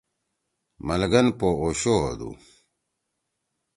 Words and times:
ملگن 0.87 1.27
پو 1.37 1.47
اوشو 1.61 1.95
ہودُو۔ 2.03 2.29